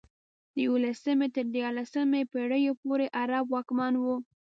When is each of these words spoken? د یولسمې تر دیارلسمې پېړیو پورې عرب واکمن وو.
د 0.53 0.55
یولسمې 0.65 1.27
تر 1.35 1.45
دیارلسمې 1.55 2.21
پېړیو 2.31 2.73
پورې 2.81 3.05
عرب 3.21 3.45
واکمن 3.53 3.93
وو. 4.01 4.15